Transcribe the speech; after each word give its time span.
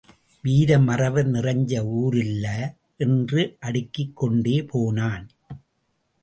வீர 0.43 0.79
மறவர் 0.79 1.27
நிறைஞ்ச 1.31 1.73
ஊரில்ல 1.99 2.47
என்று 2.97 3.57
அடுக்கிக் 3.59 4.15
கொண்டே 4.15 4.63
போனான். 4.63 5.29